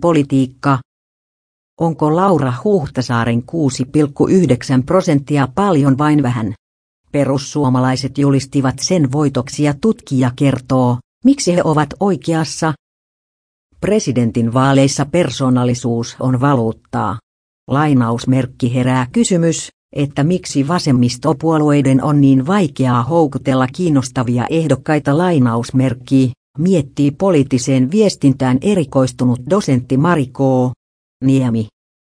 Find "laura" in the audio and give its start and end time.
2.16-2.52